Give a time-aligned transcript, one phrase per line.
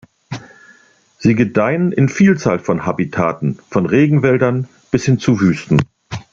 [1.19, 5.79] Sie gedeihen in Vielzahl von Habitaten von Regenwäldern bis hin zu Wüsten.